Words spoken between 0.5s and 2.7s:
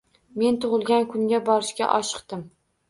tug’ilgan kunga borishga oshiqdim.